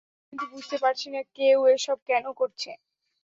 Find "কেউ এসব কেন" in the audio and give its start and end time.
1.37-2.25